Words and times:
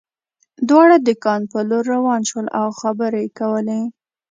دواړه 0.69 0.97
د 1.07 1.09
کان 1.23 1.41
په 1.51 1.59
لور 1.69 1.83
روان 1.95 2.21
شول 2.29 2.47
او 2.61 2.67
خبرې 2.79 3.21
یې 3.25 3.29
کولې 3.39 3.81